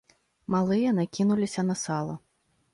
Малыя 0.53 0.95
накінуліся 1.01 1.61
на 1.71 1.79
сала. 1.85 2.21